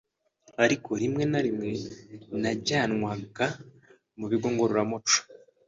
[0.63, 1.69] ariko rimwe na rimwe
[2.41, 3.47] najyanwaga
[4.17, 5.19] mu bigo ngororamuco